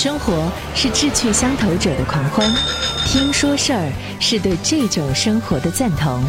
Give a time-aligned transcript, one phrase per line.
[0.00, 2.48] 生活是志趣相投者的狂欢，
[3.04, 6.22] 听说事儿是对这种生活的赞同。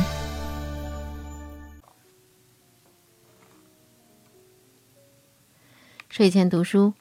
[6.09, 6.95] 睡前读书，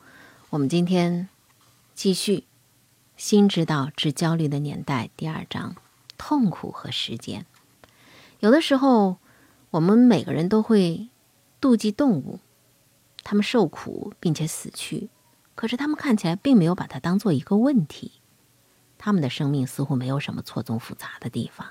[0.51, 1.31] 我们今天
[1.95, 2.37] 继续
[3.16, 5.75] 《心知道治焦虑的年代》第二章：
[6.19, 7.46] 痛苦和时间。
[8.41, 9.16] 有的时候，
[9.71, 11.09] 我们每个人都会
[11.62, 12.41] 妒忌动物，
[13.25, 15.09] 他们受苦并且死去。
[15.59, 18.12] 可是他们看起来并没有把它当做一个问题，
[18.96, 21.66] 他们的生命似乎没有什么错综复杂的地方，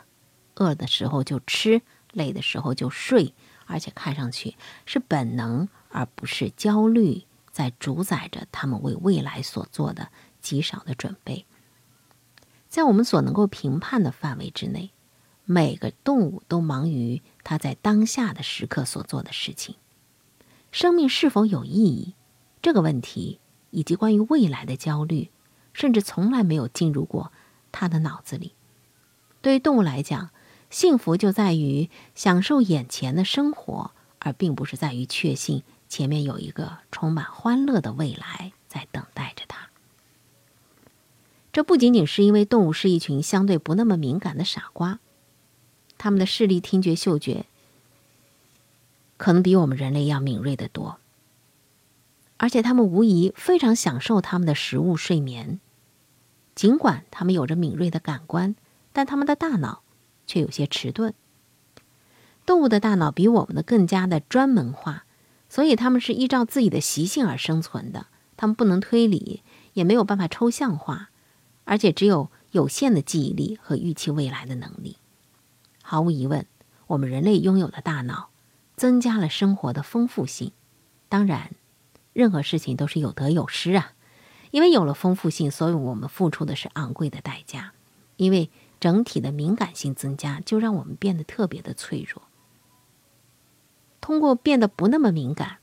[0.55, 1.81] 饿的时候就吃，
[2.12, 3.34] 累的时候就睡，
[3.65, 10.09] 而且看上去是本能而不是焦虑在主宰着他们为未来所做的
[10.41, 11.45] 极少的准备。
[12.67, 14.91] 在我们所能够评判的范围之内，
[15.45, 19.77] 每个动物都忙于它在当下的时刻所做的事情。
[20.73, 22.15] 生命是否有意义？
[22.62, 23.40] 这个问题。
[23.71, 25.30] 以及关于未来的焦虑，
[25.73, 27.31] 甚至从来没有进入过
[27.71, 28.53] 他的脑子里。
[29.41, 30.32] 对于动物来讲，
[30.70, 39.70] 幸福就在于享受眼前的生活，而并不是在于确信前面有一个充满欢乐的未来在等待着它。
[41.54, 44.99] 这不仅仅是因为动物是一群相对不那么敏感的傻瓜，
[45.98, 47.45] 他们的视力、听觉、嗅觉
[49.18, 50.99] 可能比我们人类要敏锐得多。
[52.38, 55.60] 而且他们无疑非常享受他们的食物、睡眠，
[56.54, 58.55] 尽管他们有着敏锐的感官，
[58.94, 59.82] 但他们的大脑
[60.26, 61.13] 却有些迟钝。
[62.46, 65.06] 动物的大脑比我们的更加的专门化，
[65.50, 68.07] 所以他们是依照自己的习性而生存的。
[68.38, 69.41] 他们不能推理，
[69.74, 71.09] 也没有办法抽象化，
[71.66, 74.97] 而且只有有限的记忆力和预期未来的能力。
[75.81, 76.46] 毫无疑问，
[76.85, 78.29] 我们人类拥有的大脑
[78.75, 80.51] 增加了生活的丰富性，
[81.09, 81.56] 当然。
[82.18, 83.91] 任何事情都是有得有失啊，
[84.50, 87.73] 因为有了丰富性，所以我们付出的是昂贵的代价。
[88.16, 92.23] 因为整体的敏感性增加，就让我们变得特别的脆弱。
[94.01, 95.57] 通过变得不那么敏感，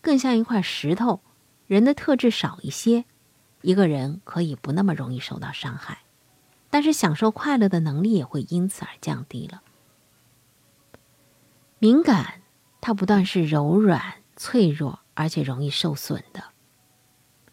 [0.00, 1.20] 更像一块石头，
[1.66, 3.04] 人的特质少一些，
[3.60, 5.98] 一个人可以不那么容易受到伤害，
[6.70, 9.60] 但是享受快乐的能力也会因此而降低了。
[11.78, 12.40] 敏感，
[12.80, 15.00] 它不但是柔软脆弱。
[15.18, 16.44] 而且容易受损的。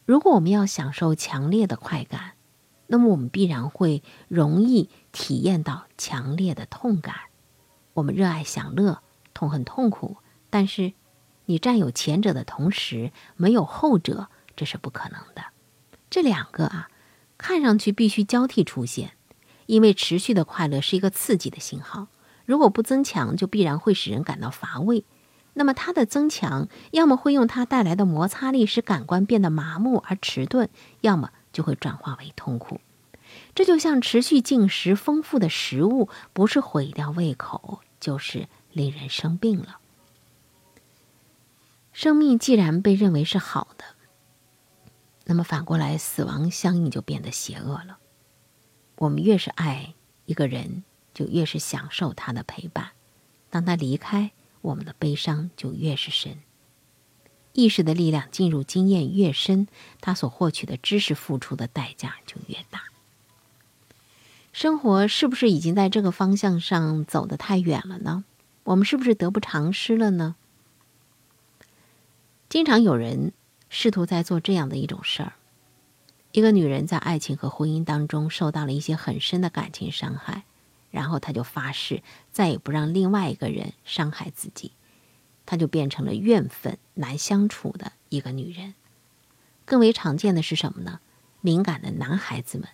[0.05, 2.33] 如果我们要享受强烈的快感，
[2.85, 7.15] 那么我们必然会容易体验到强烈的痛感。
[7.93, 9.01] 我们热爱享乐，
[9.33, 10.17] 痛恨痛苦，
[10.51, 10.93] 但是
[11.45, 15.45] 你占有前者的同时没有后者，这是不可能的。
[16.11, 16.91] 这两个啊，
[17.39, 19.13] 看上去必须交替出现，
[19.65, 22.09] 因为持续的快乐是一个刺激的信号。
[22.45, 25.03] 如果不增强，就必然会使人感到乏味。
[25.55, 30.69] 那么它的增强，要么会用它带来的摩擦力使感官变得麻木而迟钝，
[31.01, 32.79] 要么就会转化为痛苦。
[33.55, 39.79] 这就像持续进食丰富的食物，不是毁掉胃口，就是令人生病了。
[41.91, 43.85] 生命既然被认为是好的，
[45.23, 47.97] 那么反过来，死亡相应就变得邪恶了。
[48.97, 49.93] 我们越是爱
[50.25, 50.83] 一个人，
[51.13, 52.89] 就越是享受他的陪伴。
[53.49, 54.31] 当他离开，
[54.65, 56.39] 我们的悲伤就越是深，
[57.53, 59.67] 意识的力量进入经验越深，
[60.01, 62.85] 他所获取的知识付出的代价就越大。
[64.51, 68.25] 生活是不是已经在这个方向上走得太远了呢？
[68.63, 70.35] 我们是不是得不偿失了呢？
[72.49, 73.33] 经常有人
[73.69, 75.33] 试图在做这样的一种事儿：
[76.31, 80.43] 一个女人在爱情和婚姻当中受到了一些很深的感情伤害。
[80.95, 82.01] 然后他就发誓
[82.31, 84.71] 再也不让另外一个人伤害自己，
[85.45, 88.75] 他就变成了怨愤难相处的一个女人。
[89.65, 91.01] 更为常见的是什么呢？
[91.41, 92.69] 敏感的男孩子们，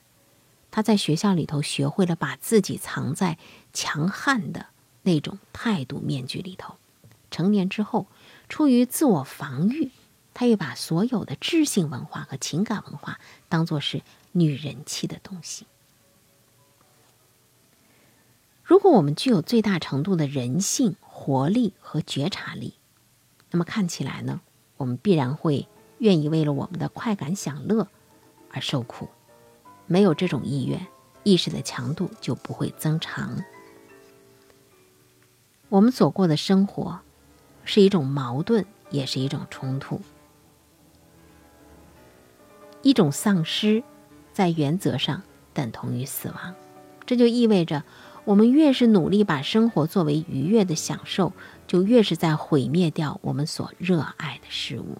[0.69, 3.39] 他在学校里头学会了把自己藏在
[3.73, 4.67] 强悍的
[5.01, 6.75] 那种态度面具里头。
[7.31, 8.05] 成年之后，
[8.49, 9.89] 出于自我防御，
[10.35, 14.03] 他又把所有的知性文化和情感文化当做是
[14.33, 15.65] 女人气的东西。
[18.71, 22.75] 如果我们具有最大程度的人性、活力和觉察力，
[23.49, 24.39] 那么看起来呢，
[24.77, 27.89] 我们必然会愿意为了我们的快感享乐
[28.49, 29.09] 而受苦。
[29.87, 30.87] 没有这种意愿，
[31.23, 33.43] 意识的强度就不会增长。
[35.67, 37.01] 我们所过的生活
[37.65, 39.99] 是一种矛盾，也是一种冲突。
[42.83, 43.83] 一种丧失，
[44.31, 45.23] 在原则上
[45.53, 46.55] 等同于死亡，
[47.05, 47.83] 这就意味着。
[48.23, 51.33] 我们越是努力把生活作为愉悦的享受，
[51.67, 54.97] 就越是在毁灭掉我们所热爱的事物。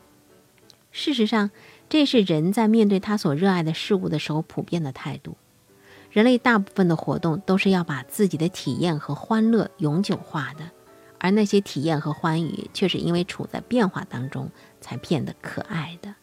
[0.92, 1.52] 事实上，
[1.88, 5.38] 这是人在面对他所热爱的事物的时候普遍的态度。
[6.10, 10.70] 人类大部分的活动都是要把自己的体验和欢乐永久化的，
[11.20, 14.50] 而那些体验和欢愉却是因为处在变化当中
[14.82, 16.14] 才变得可爱的。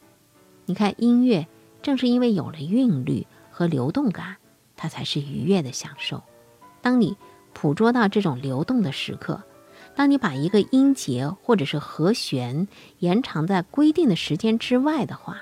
[0.67, 1.47] 你看，音乐
[1.81, 4.37] 正是因为有了韵律和流动感，
[4.77, 6.23] 它才是愉悦的享受。
[6.83, 7.17] 当你
[7.53, 9.43] 捕捉到这种流动的时刻，
[9.95, 15.39] 当你把一个音节或者是和弦延长在规定的时间之外的话，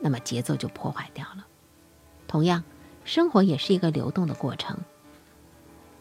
[0.00, 1.46] 那么节奏就破坏掉了。
[2.26, 2.64] 同样。
[3.08, 4.76] 生活也是一个流动的过程，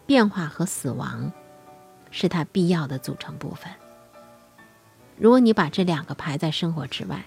[0.07, 1.31] 变化和死亡
[2.09, 3.71] 是它必要的组成部分。
[5.15, 7.25] 如果你把这两个排在生活之外，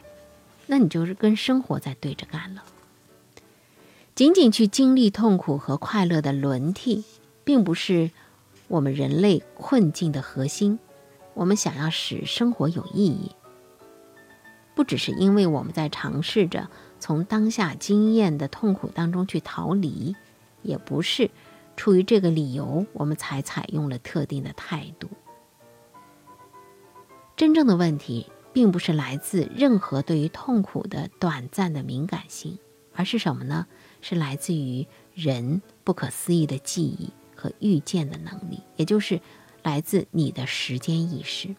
[0.66, 2.64] 那你就是跟生活在对着干了。
[4.16, 7.04] 仅仅去经历痛苦和快乐的轮替，
[7.48, 8.10] 并不是
[8.66, 10.78] 我们人类困境的核心。
[11.32, 13.34] 我们想要使生活有意义，
[14.74, 16.68] 不只是因为我们在尝试着。
[17.00, 20.14] 从当下经验的痛苦当中去逃离，
[20.60, 21.30] 也不是
[21.74, 25.08] 出于这个理由，我们才采用了特定的态度。
[27.34, 32.58] 真正的问题，并不是来自任何对于痛苦的短暂的敏感性，
[32.92, 33.66] 而是什么呢？
[34.02, 39.20] 是来自于人不可思议的记忆和预见的能力，也就是
[39.62, 41.54] 来自你的时间意识。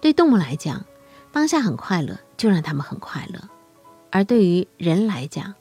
[0.00, 0.84] 对动物来讲，
[1.30, 3.40] 当下很快乐，就让他们很快乐。
[4.10, 5.54] 而对于人来讲，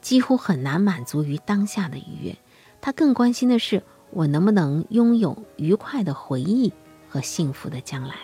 [0.00, 2.36] 几乎很难满足于当下的愉悦。
[2.80, 6.72] 他更关心的是，我能不能拥有愉快的回忆
[7.08, 8.14] 和幸福的将来。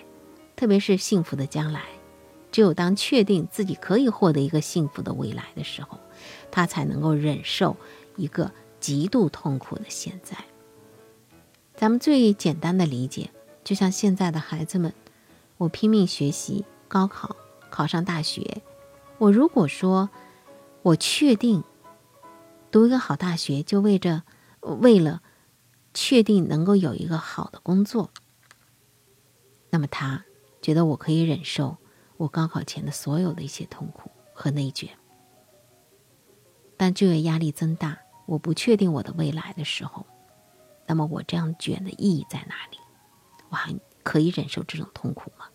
[0.55, 1.83] 特别是幸福的将来，
[2.51, 5.99] 只有当确定自己可以获得一个幸福的未来的时候，
[6.51, 7.77] 他才能够忍受
[8.17, 8.51] 一个
[8.87, 10.37] 极度痛苦的现在。
[11.75, 13.33] 咱们最简单的理解，
[13.65, 14.95] 就像现在的孩子们，
[15.57, 17.35] 我拼命学习，高考
[17.69, 18.63] 考上大学。
[19.19, 20.09] 我如果说，
[20.83, 21.65] 我确定
[22.71, 24.23] 读一个好大学，就为着
[24.61, 25.21] 为了
[25.93, 28.11] 确定能够有一个好的工作，
[29.71, 30.25] 那么他
[30.63, 31.79] 觉得我可以忍受
[32.19, 34.91] 我高考前的所有的一些痛苦和内卷。
[36.77, 40.05] 但就业压力增大，我不确定我的未来的时候，
[40.87, 42.79] 那么我这样卷的意义在哪里？
[43.49, 45.47] 我还可以忍受这种痛苦吗？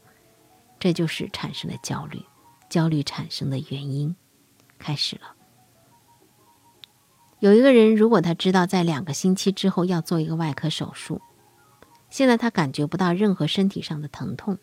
[0.80, 2.22] 这就是产生了焦虑。
[2.70, 4.16] 焦虑产生的原因
[4.80, 5.36] 开始了。
[7.40, 11.22] 有一个人，如果他知道在两个星期之后要做一个外科手术，
[12.10, 14.58] 现在他感觉不到任何身体上的疼痛，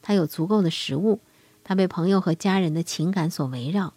[0.00, 1.20] 他有足够的食物，
[1.62, 3.92] 他被朋友和家人的情感所围绕，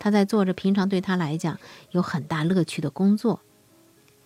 [0.00, 1.60] 他在做着平常对他来讲
[1.92, 3.42] 有很大乐趣的工作，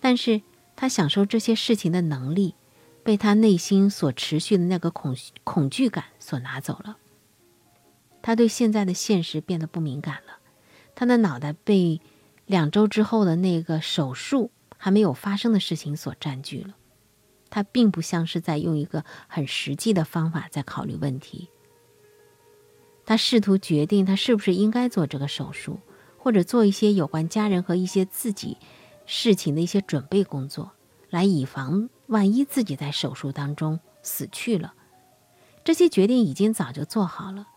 [0.00, 0.40] 但是
[0.74, 2.54] 他享受这些事情的能力
[3.02, 6.96] 被他内心所持续的那个恐恐惧感所拿走了。
[8.22, 10.38] 他对现在的现实变得不敏感了，
[10.94, 12.00] 他的脑袋被
[12.46, 16.76] 两周之后的那个手术还没有发生的事情所占据了。
[17.50, 21.50] 他并不像是在用一个很实际的方法在考虑问题。
[23.06, 25.80] 他试图决定他是不是应该做这个手术，
[26.18, 28.56] 或者做一些有关家人和一些自己
[29.06, 30.72] 事情的一些准备工作，
[31.10, 34.74] 来以防万一自己在手术当中死去了。
[35.62, 37.48] 这些决定已经早就做好了。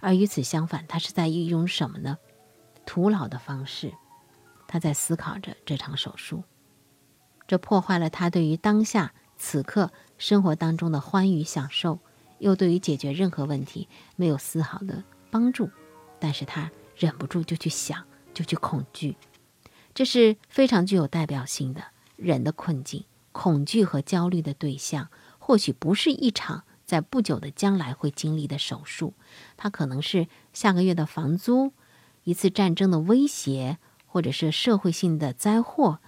[0.00, 2.18] 而与此相反，他是在运用什么呢？
[2.84, 3.94] 徒劳的方式，
[4.68, 6.44] 他在思考着这场手术，
[7.46, 11.98] 这破坏了他对于当下此刻生活当中的欢愉享受，
[12.38, 15.70] 又对于解决任何问题没有丝毫的帮助。
[16.18, 19.16] 但是他忍不住就去想，就去恐惧，
[19.94, 21.82] 这是非常具有代表性的
[22.16, 23.04] 人的困境。
[23.32, 26.64] 恐惧和焦虑的对象，或许不是一场。
[26.86, 29.14] 在不久的将来会经历的手术，
[29.56, 31.72] 它可能是下个月的房租、
[32.22, 35.98] 一次战争的威胁，或者是社会性的灾祸，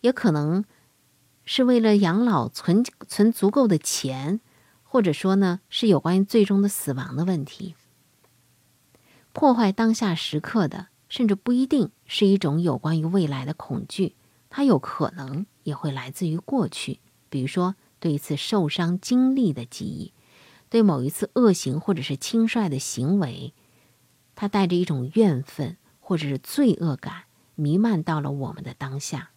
[0.00, 0.64] 也可能
[1.44, 4.40] 是为了养老存存足够的钱，
[4.88, 7.76] 或者说呢是有关于最终的死亡的问题。
[9.32, 14.16] 破坏当下时刻的，甚至不一定是一种有关于未来的恐惧，
[14.50, 17.76] 它有可能也会来自于过去，比如说。
[18.00, 20.12] 对一次受伤经历的记忆，
[20.70, 23.52] 对某一次恶行或者是轻率的行为，
[24.36, 27.24] 它带着一种怨愤或者是罪恶感
[27.56, 29.30] 弥漫到了我们的当下。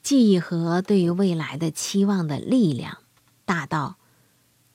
[0.00, 2.98] 记忆和对于未来的期望的力量
[3.44, 3.98] 大到，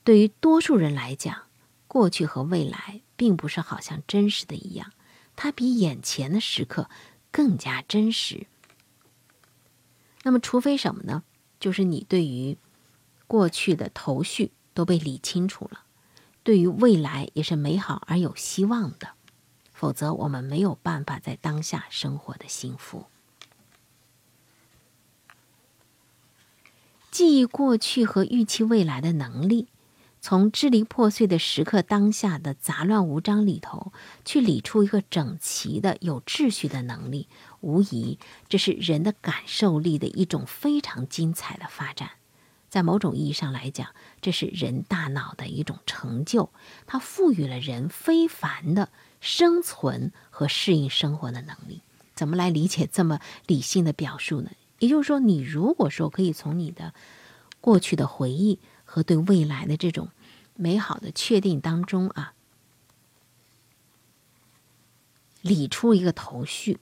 [0.03, 1.43] 对于多数人来讲，
[1.87, 4.91] 过去和未来并不是好像真实的一样，
[5.35, 6.89] 它比眼前的时刻
[7.31, 8.47] 更加真实。
[10.23, 11.23] 那么，除非什么呢？
[11.59, 12.57] 就是你对于
[13.27, 15.83] 过去的头绪都被理清楚了，
[16.43, 19.09] 对于未来也是美好而有希望的。
[19.73, 23.05] 否则，我们没有办法在当下生活的幸福。
[27.19, 29.67] 记忆过去和预期未来的能力，
[30.21, 33.91] 从支离破碎的时刻当下的杂乱无章里头，
[34.23, 37.27] 去理出一个整齐的、有秩序的能力，
[37.59, 42.11] 无疑这是人的感受力的一种非常精彩的发展。
[42.69, 43.89] 在某种意义上来讲，
[44.21, 46.49] 这是人大脑的一种成就，
[46.87, 48.87] 它赋予了人非凡的。
[49.19, 51.81] 生存和适应生活的能力，
[52.15, 54.51] 怎么来理解这么理性的表述呢？
[54.79, 56.93] 也就是说，你如果说可以从你的
[57.61, 60.09] 过去的回忆和对未来的这种
[60.55, 62.33] 美好的确定当中啊，
[65.41, 66.79] 理出一个头绪，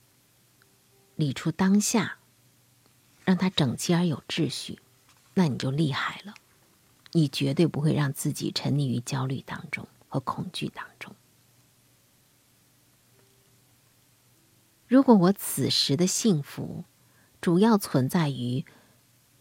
[1.16, 2.18] 理出当下，
[3.24, 4.80] 让它整齐而有秩序，
[5.34, 6.34] 那你就厉害了。
[7.12, 11.14] 你绝对不会让自己沉溺于焦虑当中和恐惧当中。
[14.86, 16.84] 如果我此时的幸福，
[17.40, 18.64] 主要存在于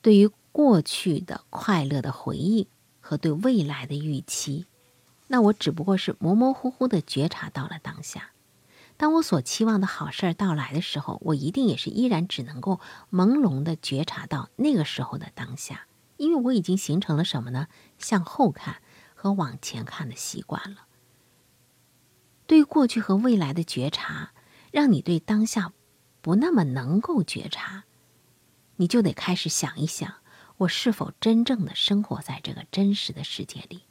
[0.02, 2.68] 对于过去的快乐的回忆
[3.00, 4.66] 和对未来的预期，
[5.28, 8.32] 那我只不过是模模糊糊的觉察到了当下。
[8.98, 12.80] 当我所期望的好事儿到来的时候，我一定也是依然只能够
[13.12, 15.88] 朦胧的觉察到那个时候的当下，
[16.18, 17.68] 因为我已经形成了什么呢？
[17.98, 18.82] 向后看
[19.14, 20.88] 和往前看的习惯了。
[22.46, 24.32] 对过去和未来的觉察。
[24.70, 25.74] 让你对当下
[26.22, 27.86] 不那么能够觉察，
[28.78, 30.16] 你就得开始想一想：
[30.58, 33.82] 我是否真正的生活在这个真实的世界里？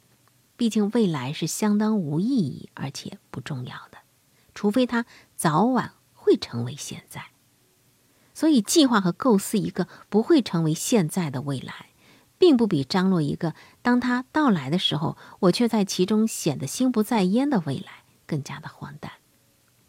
[0.55, 3.99] 毕竟未来是相当无意义而且不重要的，
[4.55, 7.27] 除非它早晚会成为现在。
[8.33, 11.89] 所以，计划和构思一个不会成为现在的未来，
[12.37, 19.11] 并不比张罗一个当它到来的时候，我却在其中显得心不在焉的未来更加的荒诞。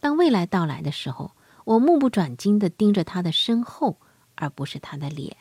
[0.01, 1.33] 当未来到来的时候，
[1.65, 3.99] 我目不转睛的盯着他的身后，
[4.39, 5.37] 而不是他的脸。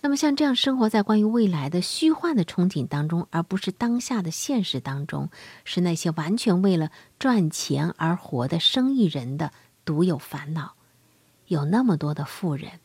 [0.00, 5.30] 那么，像这样生活在关于未来的虚幻的憧憬当中，而不是当下的现实当中，
[5.64, 9.52] 是那些完全为了赚钱而活的生意人的
[9.84, 10.74] 独有烦恼。
[11.46, 12.80] 有那么多的富人，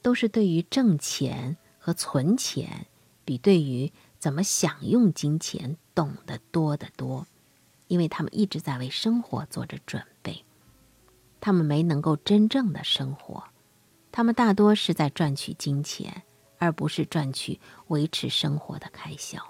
[0.00, 2.86] 都是对于挣钱和存钱，
[3.26, 7.26] 比对于怎么享用金钱懂得多得多。
[7.88, 10.44] 因为他们一直在为生活做着准备，
[11.42, 13.44] 他们没能够真正的生活，
[14.16, 16.22] 他们大多是在赚取金钱，
[16.58, 19.40] 而不是赚取维持生活的开销。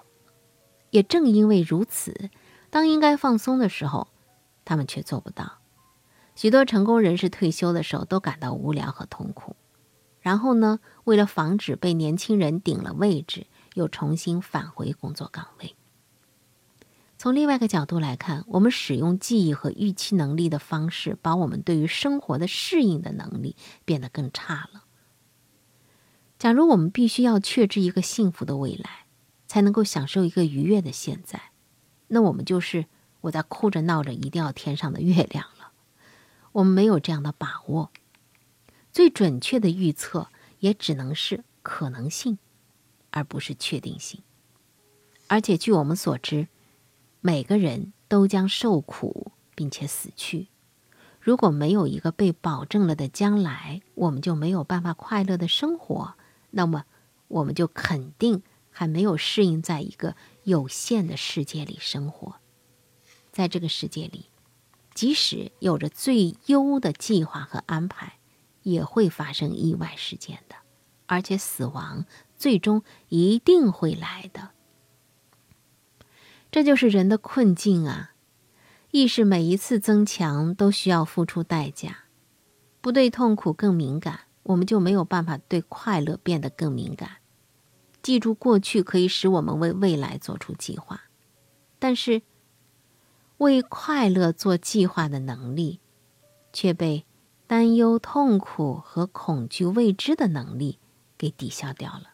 [0.89, 2.31] 也正因为如此，
[2.71, 4.07] 当应该放松的时候，
[4.65, 5.59] 他们却做不到。
[6.33, 9.55] 许多成功人士退休的时候都感到无聊和痛苦，
[10.19, 13.45] 然后呢，为了防止被年轻人顶了位置，
[13.75, 15.75] 又重新返回工作岗位。
[17.17, 23.55] 从另外一个角度来看，我们使用记忆和预期能力的方式，把我们对于生活的适应的能力
[23.85, 24.83] 变得更差了。
[26.37, 29.05] 假如我们必须要确知一个幸福的未来，
[29.47, 31.51] 才能够享受一个愉悦的现在，
[32.09, 32.85] 那我们就是
[33.21, 35.71] 我在哭着闹着一定要天上的月亮了。
[36.51, 37.91] 我们没有这样的把握，
[38.91, 40.27] 最准确的预测
[40.59, 42.37] 也只能是可能性，
[43.11, 44.21] 而不是确定性。
[45.27, 46.49] 而且据我们所知。
[47.27, 50.49] 每个人都将受苦，并且死去。
[51.19, 56.13] 如果没有一个被保证了的将来，我们就没有办法快乐的生活。
[56.51, 56.85] 那么，
[57.27, 62.35] 我们就肯定还没有适应在一个有限的世界里生活。
[63.31, 64.27] 在这个世界里，
[64.93, 68.19] 即使有着最优的计划和安排，
[68.61, 70.57] 也会发生意外事件的，
[71.07, 72.05] 而且死亡
[72.37, 74.51] 最终一定会来的。
[76.55, 78.13] 这就是人的困境啊！
[78.91, 82.05] 意识每一次增强都需要付出代价，
[82.79, 87.17] 不对痛苦更敏感，我们就没有办法对快乐变得更敏感。
[88.01, 91.01] 记住过去可以使我们为未来做出计划，
[91.77, 92.21] 但是
[93.39, 95.81] 为快乐做计划的能力
[96.53, 97.05] 却被
[97.47, 100.79] 担忧、痛苦和恐惧未知的能力
[101.17, 102.11] 给抵消掉了。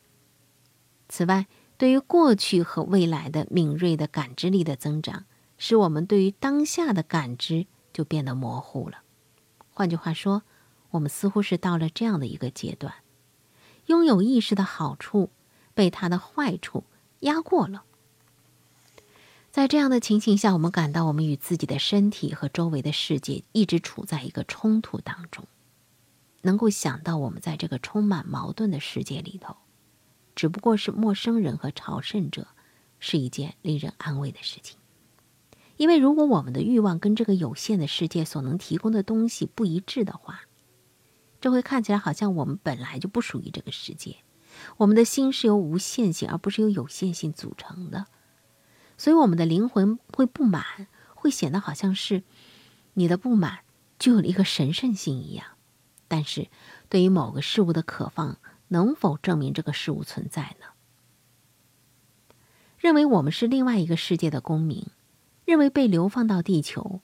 [1.08, 1.46] 此外，
[1.82, 5.26] 对于过去和未来的敏锐的感知力的增长，
[5.58, 9.00] 使我们对于当下的感知就变得模糊了。
[9.72, 10.44] 换句话说，
[10.92, 12.94] 我们似乎是到了这样的一个阶段：
[13.88, 15.32] 拥有意识的好处
[15.74, 16.84] 被它的坏处
[17.22, 17.82] 压过了。
[19.50, 25.48] 在这样的情形下，我们感到我们与自己的身体和周围的世界一直处在一个冲突当中。
[26.44, 29.56] 能够想到我们在这个充满矛盾的世界里头。
[30.36, 32.48] 只不过是陌生人和朝圣者，
[33.00, 34.78] 是一件令人安慰的事情。
[35.78, 40.42] 因为如果我们的欲望跟这个有限的世界所能提供的东西不一致的话，
[41.40, 44.18] 这会看起来好像我们本来就不属于这个世界。
[44.78, 48.06] 我们的心是由无限性而不是由有限性组成的，
[48.98, 52.24] 所以我们的灵魂会不满，会显得好像是
[52.94, 53.60] 你的不满
[53.98, 55.46] 具有了一个神圣性一样。
[56.08, 56.50] 但是，
[56.90, 58.38] 对于某个事物的渴望，
[58.72, 60.66] 能否证明这个事物存在呢？
[62.78, 64.88] 认为我们是另外一个世界的公民。
[65.44, 67.02] 认为被流放到地球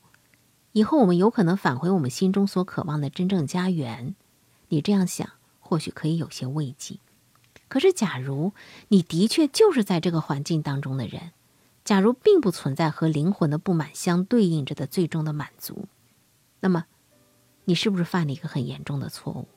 [0.72, 4.14] 以后，我们有可能返回我们心中所渴望的真正家园。
[4.68, 5.28] 你这样想，
[5.60, 6.98] 或许可以有些慰藉。
[7.68, 8.52] 可是，假如
[8.88, 11.32] 你的确就是在这个环境当中的人，
[11.84, 15.86] 假如并不存在和灵魂的不满相对应着的最终的满足，
[16.60, 16.86] 那么，
[17.64, 19.48] 你是不是犯了一个很严重的错误？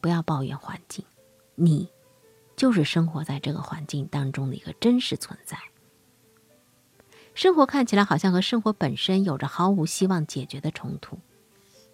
[0.00, 1.04] 不要抱怨环境，
[1.54, 1.88] 你
[2.56, 5.58] 就是生活在这个环境当中的一个真实存在。
[7.34, 11.18] 生活看起来好像和生活本身有着毫无希望解决的冲突。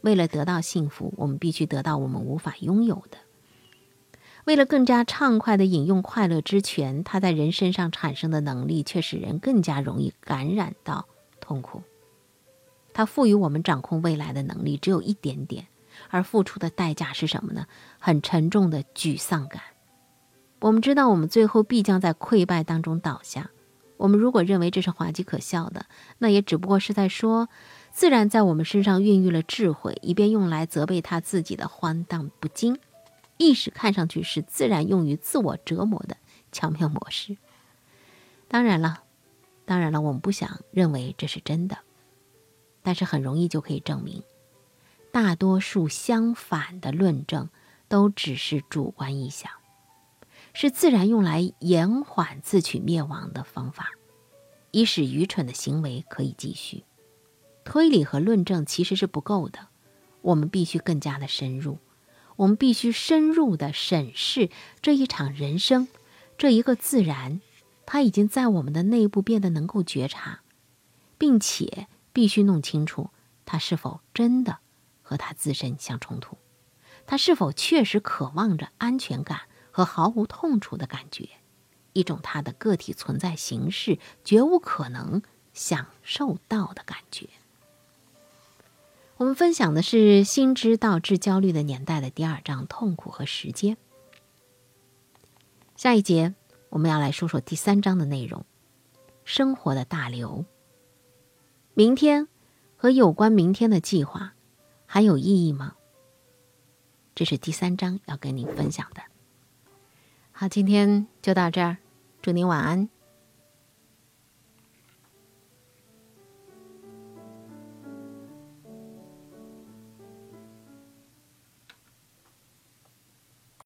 [0.01, 3.19] 为了得到幸福，我们必须得到我们无法拥有的。
[4.45, 11.07] 为了更加畅快地饮用快乐之泉，它在人身上产生的能力却使人更加容易感染到
[11.41, 11.83] 痛苦。
[12.93, 15.67] 它赋予我们掌控未来的能力只有一点点，
[16.11, 17.67] 而付出的代价是什么呢？
[17.99, 19.63] 很沉重的沮丧感。
[20.61, 23.51] 我们知道，我们最后必将在溃败当中倒下。
[23.97, 25.87] 我们如果认为这是滑稽可笑的，
[26.19, 27.49] 那也只不过是在说，
[27.93, 32.79] 自然在我们身上孕育了智慧，以便用来责备他自己的荒诞不经。
[33.37, 36.17] 意识看上去是自然用于自我折磨的
[36.51, 37.37] 巧妙模式。
[38.49, 39.03] 当然了，
[39.65, 41.79] 当然了，我们不想认为这是真的，
[42.83, 44.23] 但是很容易就可以证明，
[45.15, 47.49] 大多数相反的论证
[47.87, 49.49] 都只是主观臆想。
[50.53, 53.91] 是自然用来延缓自取灭亡的方法，
[54.73, 56.83] 以使愚蠢的行为可以继续。
[57.63, 59.69] 推理和论证其实是不够的，
[60.21, 61.79] 我们必须更加的深入，
[62.35, 64.51] 我们必须深入的审视
[64.83, 65.87] 这一场人生，
[66.37, 67.41] 这一个自然，
[67.87, 70.41] 它已经在我们的内部变得能够觉察，
[71.17, 73.11] 并且必须弄清楚
[73.47, 74.59] 它是否真的
[75.05, 76.37] 和他自身相冲突，
[77.07, 79.43] 他是否确实渴望着安全感。
[79.77, 81.29] 和毫无痛楚的感觉，
[81.95, 85.21] 一种他的个体存在形式绝无可能
[85.53, 87.29] 享受到的感觉。
[89.17, 93.77] 我们分享的是《心知道致焦虑的年代》的第二章：痛苦和时间。
[95.75, 96.37] 下一节
[96.69, 98.47] 我们要来说说第三章的内容：
[99.25, 100.45] 生活的大流。
[101.75, 102.29] 明天
[102.77, 104.34] 和有关明天的计划
[104.95, 105.75] 还有意义吗？
[107.17, 109.03] 这是第三章要跟您分享的。
[110.31, 111.79] 好，今天就到这儿，
[112.23, 112.89] 祝您晚安。